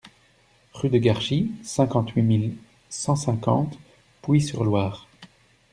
[0.73, 2.55] Rue de Garchy, cinquante-huit mille
[2.89, 3.77] cent cinquante
[4.23, 5.07] Pouilly-sur-Loire